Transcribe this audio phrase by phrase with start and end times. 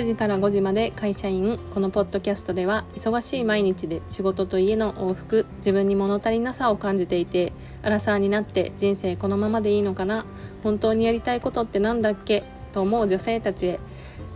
[0.00, 10.24] 9時から5時まで会社員このポッドキャストでは忙しい毎日で仕事と家の往復自分に物足りなさを感じていてアラサーになって人生このままでいいのかな
[10.62, 13.80] 本当にやりたいことって何だっけと思う女性たちへ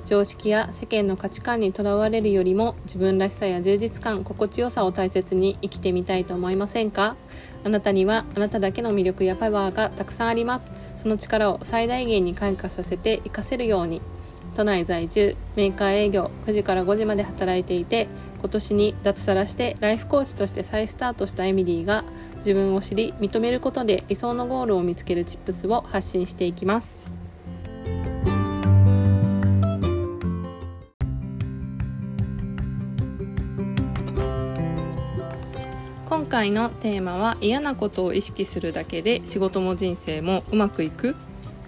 [0.04, 7.16] 常識や世間の価値観にとらわれるよりも自分らしさや充実感心地よさを大切に生きてみたいと思いませんか？
[7.64, 10.74] あなたにはあなただけの魅力やパワーがたくさんあります。
[10.98, 14.02] その力を最大限に開花させて活かせるように。
[14.54, 18.08] 都内在住メーカー営業9時から5時まで働いていて
[18.38, 22.04] 今年に脱サラしてライフコーチとして再スタートしたエミリーが
[22.38, 27.02] 自分を知り認めることで理想のゴールを見つけるチップスを発信していきます。
[36.06, 41.16] 今回のテーマは嫌なことを意識するだけで仕事も人生もうまくいく。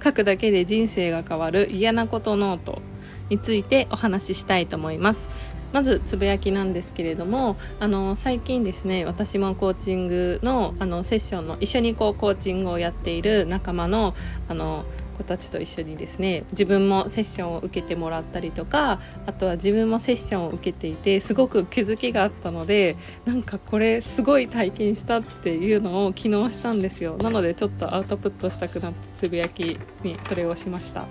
[0.07, 2.81] 書くだけで人生が変わる嫌なことノート
[3.29, 5.29] についてお話ししたいと思います。
[5.73, 14.15] まずつぶやきなんですけれどもあの最近ですね私もコーチングのあのセッションの一緒にこうコーチングをやっている仲間の
[14.49, 14.85] あの
[15.17, 31.07] 子たちと一緒にですね自分もセッションを受けてもらったりとかあとは自分もセッションを受けていてすごく気づきがあったのでなんかこれすごい体験したっていうのを昨日したんですよなのでちょっとアウトプットしたくなってつぶやきにそれをしました。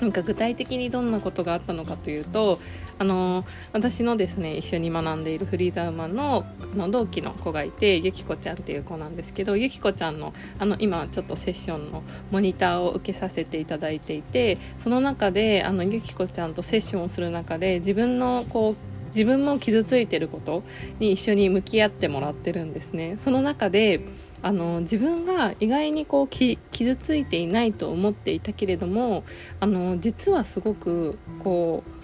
[0.00, 2.60] なんか具体的にどんなことがあったのかというと
[2.98, 18.76] あの私のですね一緒に学んでいるフリーザウマンのあの同期の子がいてゆきこちゃんっていう子なんですけどゆきこちゃんのあの今ちょっとセッションのモニターを受けさせていただいていてその中であのゆきこちゃんとセッションをする中で自分のこう
[19.14, 20.62] 自分も傷ついてること
[20.98, 23.16] に一緒に向き合ってもらってるんですね。
[23.18, 24.00] その中で
[24.42, 29.24] あの自分が意外にこうき傷ついていないと思っていたけれども
[29.60, 31.97] あの実はすごくこう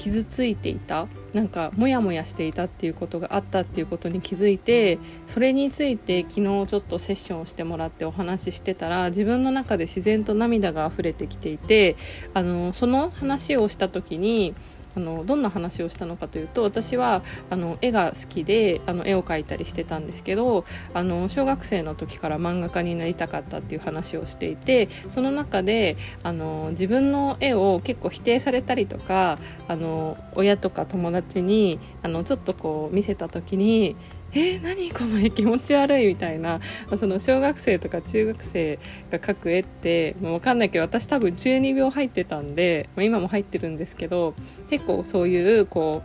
[0.00, 11.96] 傷ついていたなんかモヤモヤしていたっていうことがあったっていうことに気づいてそれについて昨日ちょっとセッションをしてもらってお話ししてたら自分の中で自然と涙が溢れてきていて
[12.32, 14.54] あのその話をした時に
[14.96, 20.64] あのどんな話をしたのかというと私はあの絵が好きであの絵を描いたりしてたんですけど
[20.94, 33.96] あの小学生の時から漫画家になりたかったっていう話をしていてその中であの自分の絵を結構否定されたりとかあの親とか友達にあのちょっとこう見せた時に
[34.32, 36.60] えー、何この絵気持ち悪いみたいな。
[36.98, 38.78] その小学生とか中学生
[39.10, 44.34] が描く絵って、まあ、分かんないけど私多分中二秒入ってたんで、まあ、今も入ってるんですけど
[44.68, 46.02] 結構そういうこ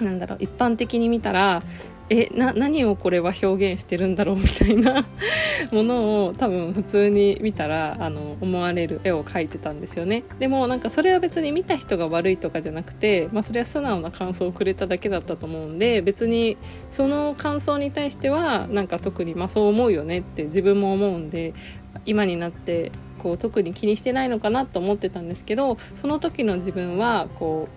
[0.00, 1.62] うなんだろう一般的に見たら
[2.10, 5.06] えな何をこれは表現してるんだろうみたいな
[5.70, 10.24] ものを多分普通に見たらあの思われる絵を描いてたんですよね。
[10.40, 16.56] でもなんかそれは別に見た人が悪いとかじゃなくて、まあ、それは素直な感想をくれただけだったと思うんで別に
[16.90, 21.54] その感想に対してはなんか特にまあそう思うよねって自分も思うんで
[22.06, 27.68] 今になってこう特に気にしてないのかなと思ってたんですけどその時の自分はこ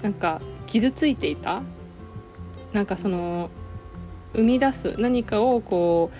[0.00, 1.62] うなんか傷ついていた
[2.74, 3.50] なんかその
[4.34, 6.10] 生み出す何かをこ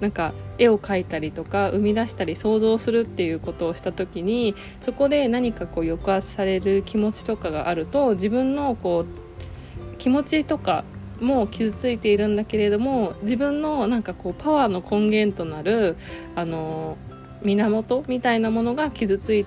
[0.00, 10.84] うなんか絵を描いたりとか生み出したり想像するっていうことをした時にそこで何かこう抑圧される気持ちとかがあると自分のこう気持ちとか
[11.20, 15.96] も傷ついているんだけれども自分のなんかこうパワーの根源となる
[16.34, 16.96] あの
[17.42, 19.46] 源みたいなものが傷つい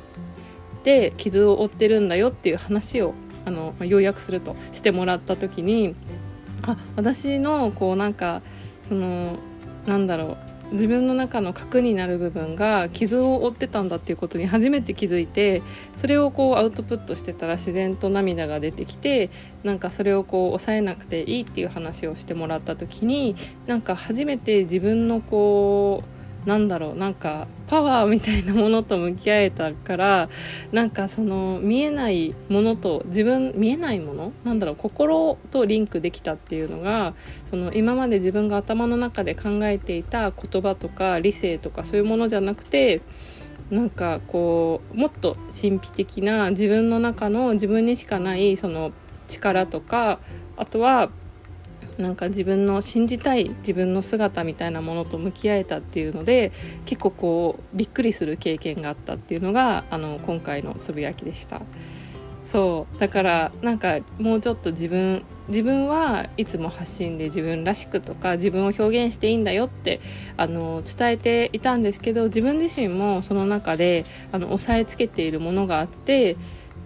[0.83, 3.13] て傷を負ってるんだよっていう話を
[3.45, 5.95] あの要約するとしてもらった時に
[6.63, 8.41] あ私のこうなんか
[8.83, 9.37] その
[9.85, 15.61] なんだろう自分の中の核になる部分が傷を負ってたんだっていうことに 初めて気づいて
[15.95, 19.29] それをこうアウトプットしてたら自然と涙が出てきて
[19.63, 23.35] なんかそれをこう抑えなくていいっていう話をしてもらった時に
[23.67, 26.14] なんか初めて自分のこう
[26.45, 30.29] なんだろうなんかパワーみたいなものと向き合えたから
[30.71, 37.15] なんかその見えないものと自分見えないものなんだろう心とリンクできたっていうのが
[37.45, 43.01] その今まで自分が頭の中で考えていた言葉とか理性とかそういうものじゃなくて
[43.71, 48.91] なんかこうもっと神秘的な自分の中の自分にしかないその
[49.27, 50.19] 力とか
[50.55, 51.09] あとは
[51.97, 56.51] なんか自分の信じたい自分の姿みたいなものと向き合えたっていうので
[56.85, 61.61] 結構こうびっくりする経験があったっていうのがあの今回のつぶやきでした。
[62.45, 62.99] そう。
[62.99, 69.99] だからなんかもうちょっと自分自分はいつも発信で自分らしくとか自分を表現していいんだよって
[70.37, 76.35] あの伝えていたんですけど自分自身もその中であの押さえつけているものがあって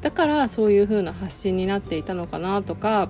[0.02, 3.10] だからそういう風な発信になっていたのかなとか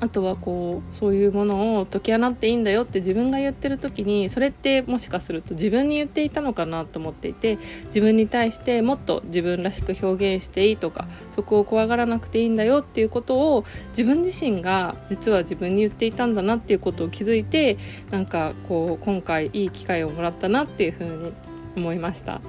[0.00, 17.76] あとはこうそういうものを解き放っていいんだよって自分が言ってる時にそれってもしかすると自分に言っていたのかなと思っていて自分に対してもっと自分らしく表現していいとかそこを怖がらなくていいんだよっていうことを自分自身が実は自分に言っていたんだなっていうことを気づいて
[18.10, 21.32] なんかこう今回いい機会をもらったなっていうふうに
[21.76, 22.40] 思いました。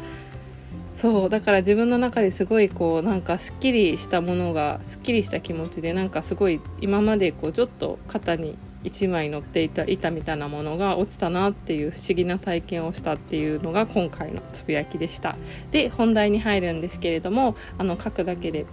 [1.01, 15.37] そうだから自分の中ですごいこうなんかすっきりしたものがすっきりした気持ちでなんかすごい今までこうちょっと肩に1枚乗っていた板みたいなものが落ちたなっていう不思議な体験をしたっていうのが今回のつぶやきでした。
[15.71, 18.67] で本題に入るんですけれどもあの書くだけで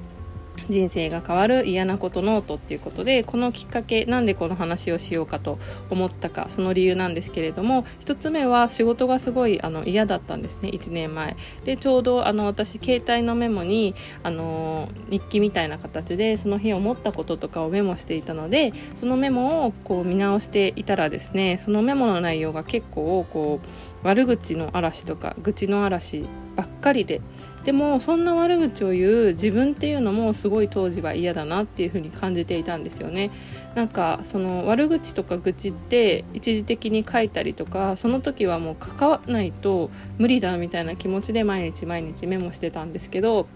[0.69, 5.59] 人生が変わる嫌なことノートっていうことでこのきっかけなんでこの話をしようかと
[5.91, 11.37] 思ったかその理由なんですけれども1つ目は仕事がすごいあの嫌だったんですね1年前。
[11.65, 26.27] でちょうどあの私携帯のメモにあの日記みたいな形でその日思ったこととかをメモしていたのでそのメモをこう見直していたらですねそのメモの内容が結構こう悪口の嵐とか愚痴の嵐
[26.59, 27.21] ばっかりで。
[27.63, 33.31] でもそんな悪口を言う自分っていうのもすごい当時は嫌だなっていう風に感じていたんですよね。
[33.75, 43.47] なんかその悪口とか愚痴って一時的に書いたりとかその時はもう関わらないと無理だみたいな気持ちで毎日毎日メモしてたんですけど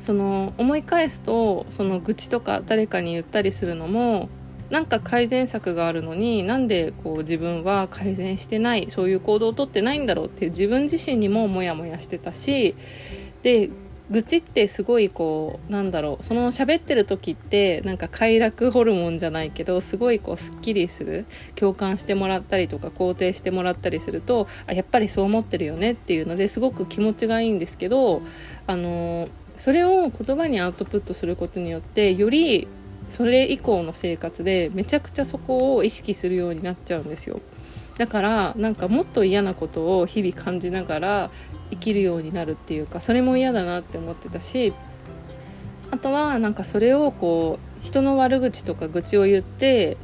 [0.00, 4.28] その思い返すとその愚痴とか誰かに言ったりするのも
[4.70, 12.74] なんか改善策があるのになんでこう自分は改善してないそういう行動をとってないんだろうっていう自分自身にもモヤモヤしてたし
[13.42, 13.70] で
[14.10, 28.22] 愚痴ってすごいこうなんだろうその喋ってる時ってなんか快楽ホルモンじゃないけどすごいこうすっきりする共感してもらったりとか肯定してもらったりするとあやっぱりそう思ってるよねっていうのですごく気持ちがいいんですけど
[28.66, 29.28] あの
[29.58, 32.66] それを言葉にアウトプットすることによってより
[33.08, 37.40] それ以降の生活でめちゃくちゃそこを意識するようになっちゃうんですよ。
[37.98, 41.30] だからなんかもっと嫌なことを日々感じながら
[41.70, 44.72] 生きるようになるっていうかそれも嫌だなって思ってたし
[45.90, 49.96] あとはなんかそれをこう人の悪口とか愚痴を言って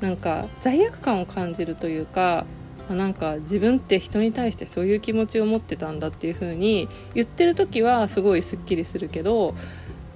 [0.00, 2.44] なんか罪悪感を感じるというか
[2.88, 9.54] なんか自分って人に対してそういう気持ちを持ってたんだっていう風に言ってる時はすごいすっきりするけど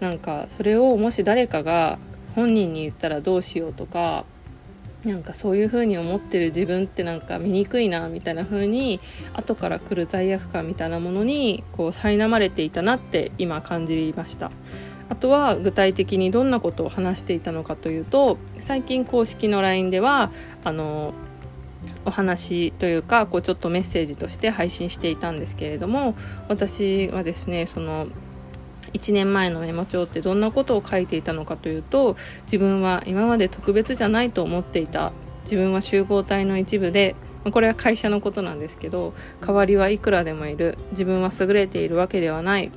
[0.00, 1.98] なんかそれをもし誰かが
[2.34, 4.25] 本人に言ったらどうしようとか
[5.04, 9.00] なんかそういう風に思ってる自分ってなんか醜いなみたいな風に
[9.34, 14.50] 後から来る罪悪感みたいなものにこう苛まれていたなって今感じました。
[15.10, 20.31] あとは具体的にどんなことを話していたのかというと最近公式の LINE では
[20.64, 21.12] あの
[22.06, 26.14] お話というかこうちょっとメッセージとして配信していたんですけれども
[26.48, 28.06] 私はですねその
[28.94, 35.12] 1年前のメモ帳ってどんなことを書いていたのかというと自分は今まで特別じゃないと思っていた
[35.44, 37.14] 自分は集合体の一部で
[37.50, 42.70] これは会社のことなんですけど代わりはいくらでもいる自分は優れているわけではない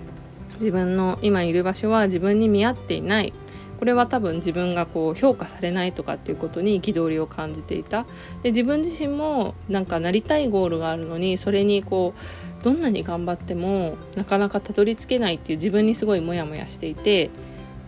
[0.55, 3.33] 自分の今いる場所は自分に見合っていない
[3.79, 8.05] これは多分自分がこう評価されないとかっていうことに憤りを感じていた。
[8.41, 12.19] で自分自身もなんかなりたいゴールがあるのにそれにこう
[12.67, 17.29] どんなに頑張ってもなかなかたどり着けないっていう自分にすごいモヤモヤしていて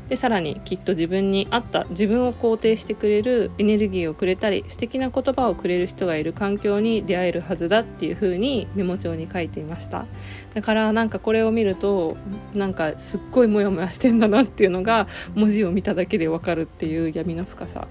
[0.07, 10.05] でさらにきっと自分に合った自分を肯定してくれるエネルギーをくれたり素敵な言葉をくれる人がいる環境に出会えるはずだっていう風にメモ帳に書いていました。
[10.53, 12.15] だからなんかこれを見ると
[12.53, 17.85] なんかすっごいモヤモヤしてんだなっていうのが文字を見ただけでわかるっていう闇の深さ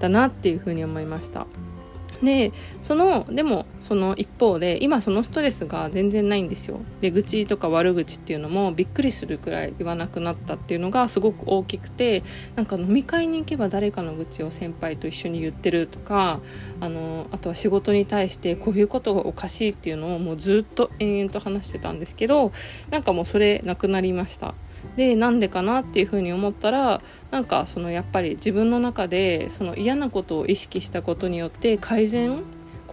[0.00, 1.46] だなっていう風に思いました。
[2.24, 6.80] でそのでもその一方で今そのストレスが全然ないんですよ。
[7.00, 12.22] で愚痴とか悪口っていうのもびっくりするくらい言わなくなったっていうのがすごく大きくて
[12.56, 16.40] なんか飲み会に行けば誰かの愚痴を先輩と一緒に言ってるとか
[16.80, 22.52] あのあとは仕事に対してこういうことがおかしいっていうのをもうずっと延々と話してたんですけど
[22.90, 24.54] なんかもうそれなくなりました。
[24.96, 27.00] でなんでかなっていうふうに思ったら
[27.30, 32.42] なんかそのやっぱり自分の中でその嫌なことを意識したことによって改善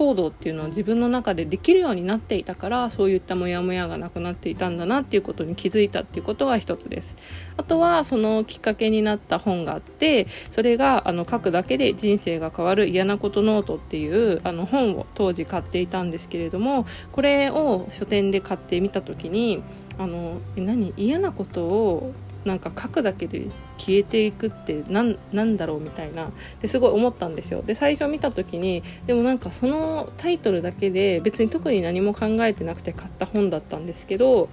[0.02, 7.16] 行動っていうのを自分の中でできるようになっていたからそういったモヤモヤがなくなっていたんだなっていうことに気づいたっていうことが一つです。
[7.56, 19.62] あとはそのきっかけになった本があってそれがあの書くだけで人生が変わる嫌なことノートっていうあの本を当時買っていたんですけれどもこれを書店で買ってみた時に
[20.02, 20.94] あの何？
[20.98, 22.12] 嫌なことを
[22.44, 23.46] なんか書くだけで
[23.78, 26.32] 消えていくって何なんだろうみたいな。
[26.60, 27.62] ですごい思ったんですよ。
[27.62, 34.50] で最初見た時にでもなんかそのタイトルだけで別に特に何も考えてなくて買った本だったんですけど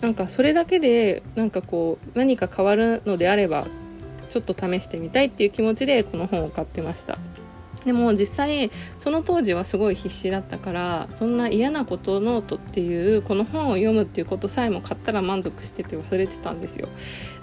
[0.00, 3.68] なんかそれだけでなんかこう何か変わるのであれば
[4.28, 7.18] ちょっと試してみたいっていう気持ちでこの本を買ってました。
[7.84, 16.88] でも実際その当時はすごい必死だったからそんな嫌なことノートっていうこの本を読むっていうことさえも買ったら満足してて忘れてたんですよ。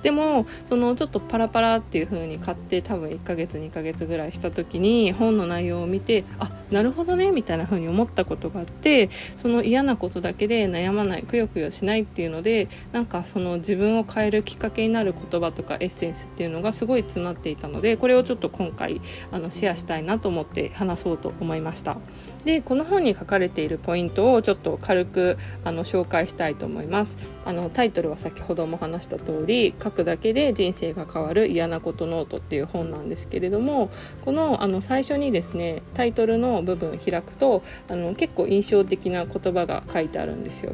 [0.01, 21.97] でもそのちょっとパラパラっていう風に買って多分1ヶ月2ヶ月ぐらいした時に本の内容を見てあなるほどねみたいな風に思ったことがあってその嫌なことだけで悩まないくよくよしないっていうのでなんかその自分を変えるきっかけになる言葉とかエッセンスっていうのがすごい詰まっていたのでこれをちょっと今回あのシェアしたいなと思って話そうと思いました。
[22.45, 27.17] でこの本に書かれているポイントをちょっと軽くあの紹介したいと思います。
[27.45, 33.89] あのタイトルは先ほども話した通り書くだけで人生が変わる嫌なことノートっていう本なんですけれども
[34.23, 40.73] このあの最初にですねタイトルの部分開くとあの結構印象的な言葉が書いてあるんですよ。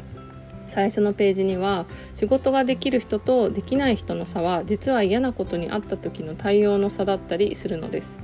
[0.68, 8.18] 最初のページには仕事ができる人とできない人の差は実は嫌なことにあった時の対応の差だったりするのです。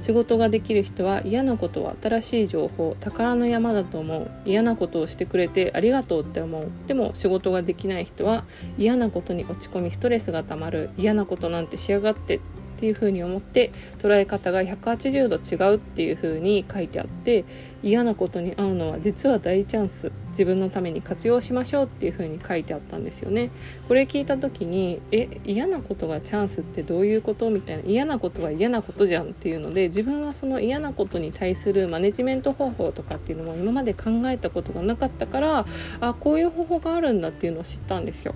[0.00, 4.30] 仕事ができる人は嫌なことは新しい情報宝の山だと思う。
[4.44, 6.70] 嫌なことをしてくれてありがとうって思う。
[6.86, 8.44] でも仕事ができない人は
[8.78, 10.90] 嫌なことに落ち込みストレスがたまる。
[10.96, 12.40] 嫌なことなんてしやがって
[12.80, 17.44] っていう風に思って捉え方が180度違うっていう風に書いてあって
[17.82, 20.10] 嫌なことに会うのは実は大チャンス。
[20.30, 23.50] 自分のために活用しましょうっていう風に書いてあったんですよね。
[23.88, 35.66] これ聞いた時にえ嫌なことがチャンスってどういうことみたいな嫌なことは嫌なことじゃんっていうので自分はその嫌なことに対するマネジメント方法とかっていうのも今まで考えたことがなかったから
[36.00, 38.34] あこういう方法があるんだっていうのを知ったんですよ。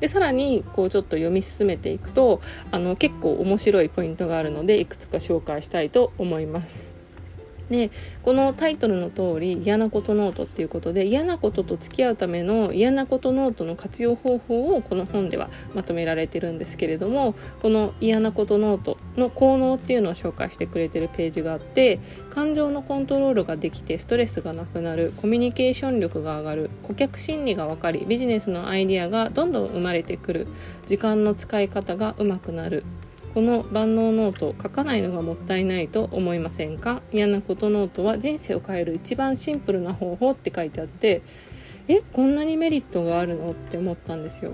[0.00, 6.95] でさらにこうちょっと読み進めていくとあの結構面白いポイントがあるのでいくつか紹介したいと思います。
[7.70, 7.90] で
[8.22, 21.98] このタイトルの通り嫌なことノートっていうことで嫌なことと付き合うための嫌なことノートの活用方法をこの本ではまとめられてるんですけれどもこの嫌なことノートの効能っていうのを紹介してくれてるページがあって
[22.30, 30.46] 感情のコントロールができてストレスがなくなるコミュニケーション力が上がる顧客心理が分かりビジネスのアイディアがどんどん生まれてくる
[30.86, 32.84] 時間の使い方がうまくなる
[33.36, 37.02] この万能ノート書かないのがもったいないと思いませんか？
[37.12, 41.20] 嫌なことノートは人生を変える一番シンプルな方法って書いてあって
[41.86, 43.50] えこんなにメリットがあるの？
[43.50, 44.52] って思ったんですよ。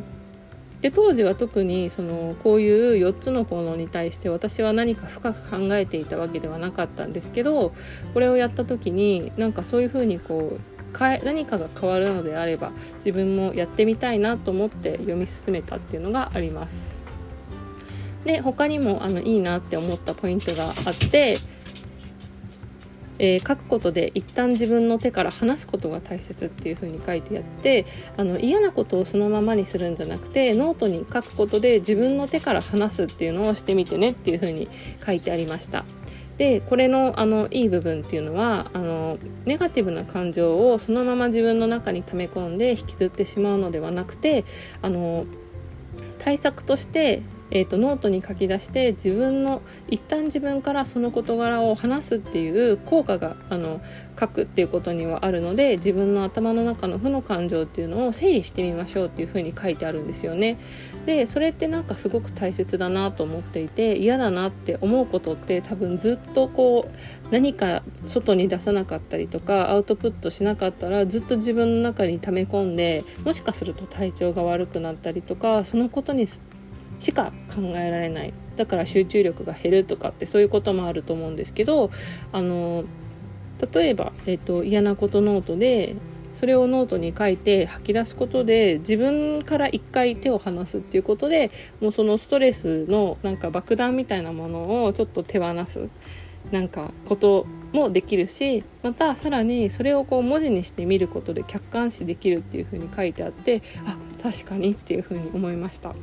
[0.80, 7.72] で当時は特にそのこういう4つの効能に対して私は何か深く考えていたわけではなかったんですけど
[8.14, 10.60] これをやった時になんかそういうふうにこう
[11.24, 17.01] 何かが変わるのであれば自分もやってみたいなと思って読み進めたっていうのがあります。
[18.24, 21.38] で他にもあのいいなって思ったポイントがあって
[23.22, 27.86] えー、書くことで一旦自分の手から離すことが大切っていう風に書いてあって
[28.16, 34.68] あの嫌なことをそのままにするんじゃなくてノートに書くことで自分の手から離すっていうのをしてみてねっていう風に
[35.06, 35.84] 書いてありました。
[36.36, 44.44] でこれのあのいい部分っていうのはあのネガティブな感情をそのまま自分の中に溜め込んで引きずってしまうのではなくて
[44.80, 45.26] あの
[46.18, 47.22] 対策として
[47.54, 53.82] えーと、ノートに書き出して自分の一旦自分からその事柄を話すっていう効果があの
[54.18, 60.58] 書くっていうことにはあるので自分の頭の中の負の感情っていうのを整理してみましょうっていうふうに書いてあるんですよね。
[61.04, 76.26] でそれってなんかすごく大切だなと思っていて嫌だなって思うことって多分ずっとこう何か外に出さなかったりとかアウトプットしなかったらずっと自分の中に溜め込んでもしかすると体調が悪くなったりとかそのことに
[77.02, 81.90] しか考えられないだから集中力が減るとかってそういうこともあると思うんですけど
[82.30, 82.84] あの
[83.74, 85.96] 例えば、えっと、嫌なことノートで
[86.32, 95.88] それをノートに書いて吐き出すことで自分から一回手を離すっていうことでもうそのストレスのなんか爆弾みたいなものをちょっと手放す
[96.50, 105.94] なんかこともできるしまたさらにそれをこう文字にして見ることで客観視できるっていうふうに書いてあってあ確かにっていうふうに思いました。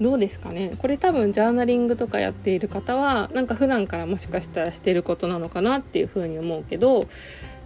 [0.00, 0.74] どうですかね？
[0.78, 7.06] これ多分ジャーナリングとかやっている方はなんか普段からもしかしたらしてることなのかなっていうふうに思うけど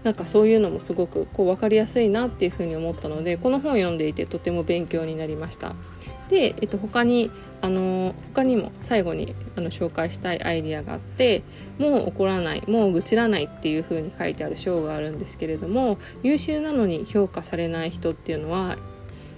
[0.04, 5.75] なんかそういうのもすごくこう分かりやすいなっていうふうに思ったのでこの本を読んでいてとても勉強になりました。
[6.28, 7.30] で、えっと、他に
[7.62, 11.42] あの他にも最後にあの紹介したいアイディアがあって
[11.78, 18.76] もう怒らないもう愚痴らないっていう風に書いてある章があるんですけれども優秀なのに評価されない人っていうのは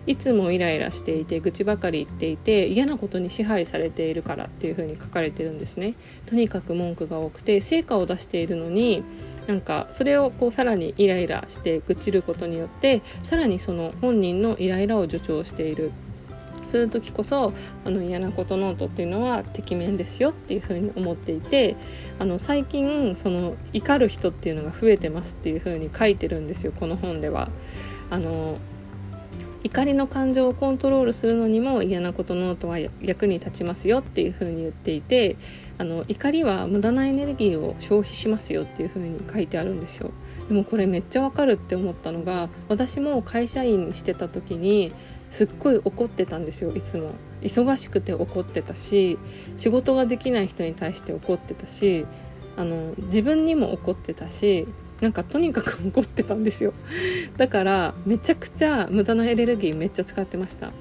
[0.07, 5.95] いつもイライラしていて愚痴ばかり言っていて嫌なことに支配されているからっていう風に書かれてるんですね
[6.27, 9.05] とにかく文句が多くて成果を出しているのに
[9.47, 15.93] なんかそれをこうさらにイライラして愚痴ることによってさらにその本人のイライラを助長している
[16.71, 17.53] そういう時こそ
[17.85, 21.75] あの嫌なことノートっていうのはてきめんですよっていうふうに思っていて
[22.21, 27.51] あの最近その怒る人っていうのが増えてますっていうふうに書いてるんですよこの本では。
[28.09, 28.59] あの
[29.63, 35.37] 怒りの感情をコントロールするのにも嫌なことノートは役に立ちますよっていうふうに言っていて
[35.79, 40.11] あの怒りは無駄なエネルギーを消費しますよっていうふうに書いてあるんですよ。
[40.49, 44.93] でもこれめっちゃわかるって思ったのが私も会社員してた時に
[45.31, 47.15] すっごい怒ってたんですよいつも。
[47.43, 49.19] 忙しくて怒ってたし
[49.57, 52.07] 仕事ができない人に対して怒ってたし
[52.57, 54.69] あの自分にも怒ってたし
[55.01, 56.73] なんかとにかく怒ってたんですよ
[57.37, 60.73] だからめちゃくちゃ無駄なエネルギーめっちゃ使ってました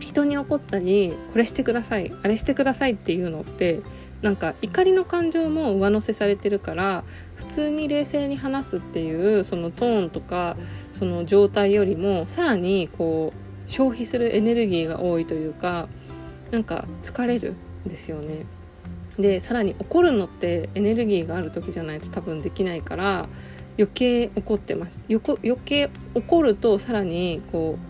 [0.00, 3.80] 人に怒ったりこれしてくださいあれしてくださいっていうのって
[4.22, 7.04] なんか怒りの感情も上乗せされてるから
[7.36, 10.56] 普通に冷静に話すっていうそのトーンとか
[10.92, 15.88] その状態よりもさらにこう消費するエネルギーが多いというか
[16.50, 17.54] なんか疲れる
[17.86, 18.44] んですよね。
[19.20, 23.28] でさらに怒るのってエネルギーがある時じゃないと多分できないから
[23.78, 25.00] 余計怒ってます。
[25.08, 27.89] 余計怒るとさらにこう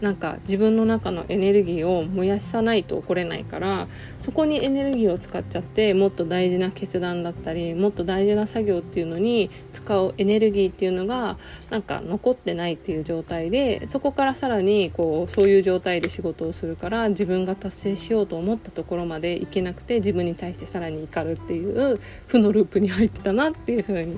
[0.00, 11.38] なんか自分の中のエネルギーを燃やさないと怒れないからそこにエネルギーを使っちゃってもっと大事な決断だったりもっと大事な作業っていうのに使うエネルギーっていうのが
[11.70, 24.16] なんか残ってないっていう状態でそこからさらにこうそういう状態で仕事をするから自分が達成しようと思ったところまでいけなくて自分に対してさらに怒るっていう負のループに入ってたなっていうふうに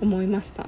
[0.00, 0.66] 思いました。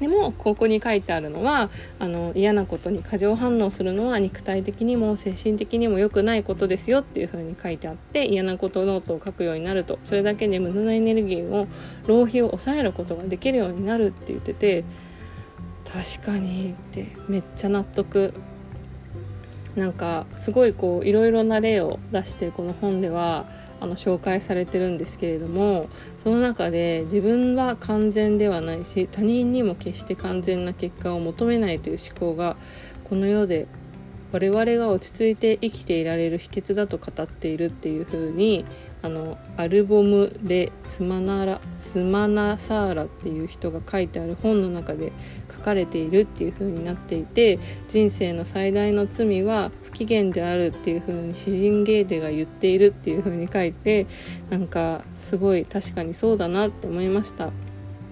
[0.00, 11.68] でもここに書いてあるのはあの嫌なことに過剰反応するのは肉体的にも精神的にも良くないことですよっていう風に書いてあって嫌なことノートを書くようになるとそれだけで無駄なエネルギーを
[12.06, 14.84] 浪費を抑えることができるようになるって言ってて
[15.84, 18.32] 確かにってめっちゃ納得。
[19.76, 23.46] なんかすごいこういろいろな例を出してこの本では
[23.80, 32.56] あの紹介されてるんですけれどもその中で自分は完全ではないし他人にも決して完全な結果を求めないという思考が
[33.04, 33.66] この世で
[34.32, 38.64] 我々が落ち着いて生きていられる秘訣だと語っているっていう風に
[39.02, 45.12] あのアルボム・レ・スマナラスマナサーラっていう人が書いてある本の中で
[45.50, 54.06] 書かれているっていう風になっていて人生の最大の罪は不機嫌であるっていう風に詩人ゲーデが言っているっていう風に書いて
[54.48, 57.50] なんかすごい確かにそうだなって思いました。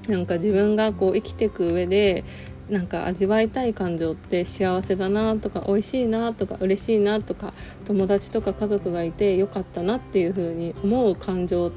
[0.09, 2.24] なんか自分がこう生きていく上で
[2.70, 7.52] なんか味わいたい感情って幸せだなとか美味しいなとか嬉しいなとか
[7.85, 11.72] 友達とか家族がいてよかったなっていう風に思う感情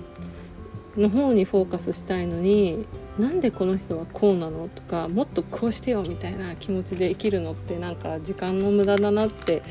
[0.96, 2.86] の方にフォーカスしたいのに
[3.18, 9.64] なんでこの人はこうなのとかもっとこうしてよみたいな気持ちで生きるのってなんか時間の無駄だなって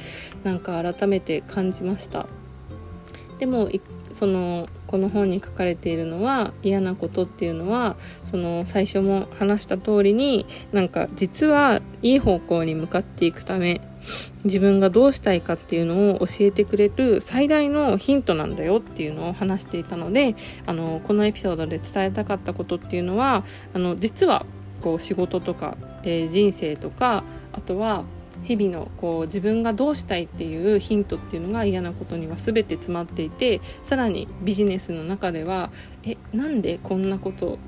[0.42, 2.26] なんか改めて感じました。
[3.38, 3.68] でも
[4.12, 13.80] そのこの本に書かれているのは嫌なことっていうのはその最初も話した通りになんか実はいい方向に向かっていくため
[14.44, 20.34] 自分がどうしたいかっていうのを教えてくれる最大のヒントなんだよっていうのを話していたので
[20.66, 24.44] あのこのエピソードで伝えたかったことっていうのはあの実は
[24.80, 28.04] こう仕事とか、えー、人生とかあとは
[28.42, 35.70] 日々のこう自分がどうしたいっていうヒントっていうのが嫌なことには全て詰まっていてさらにビジネスの中では
[36.04, 37.58] えなんでこんなこと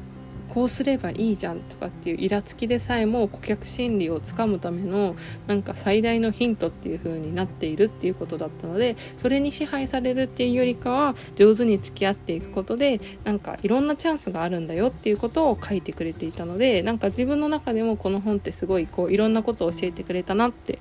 [0.55, 5.17] こうすればいいじゃんとかっていうイラつきでさえも顧客心理をつかむための
[5.49, 20.79] なんか最大のヒントっていう風になっているっていうことだったのでそれに支配されるっていうよりかは上手に付き合っていくことでなんかいろんなチャンスがあるんだよっていうことを書いてくれていたのでなんか自分の中でもこの本ってすごいこういろんなことを教えてくれたなって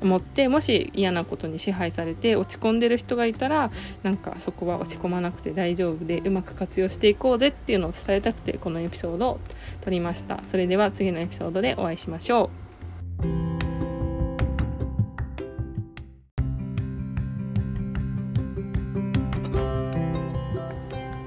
[0.00, 3.72] 思ってもし嫌なことに支配されて落ち込んでる人がいたら
[4.04, 9.40] なんかそこは落ち込まなくて大丈夫でうまく活用していこうぜっていうのを伝えたくてこのエピソードードを
[9.80, 10.40] 撮りました。
[10.44, 12.66] それでは次のエピソードでお会いしましょう。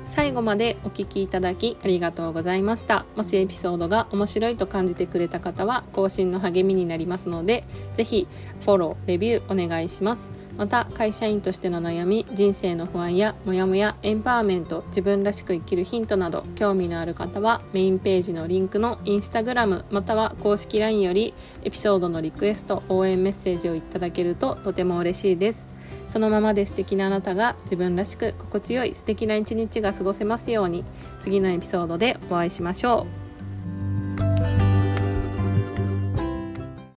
[0.05, 3.03] 最最後までお聞きいただきありがとうございました。
[3.15, 7.63] もしエピソードが面白いと感じてくれた方は更新の励みになりますので
[7.95, 8.27] ぜひ
[8.59, 10.29] フォローレビューお願いします。
[10.59, 25.69] また会社員としての悩み人生の不安やモヤモヤエンパワーメント自分らしく生きるヒントなど興味のある方はメインページのリンクのインスタグラムまたは公式 LINE よりエピソードのリクエスト応援メッセージをいただけるととても嬉しいです。
[26.07, 30.83] そのままで素敵なあなたが自分らしく心地よい素敵な一日が過ごせますように
[31.21, 33.28] 次のエピソードでお会いしましょう。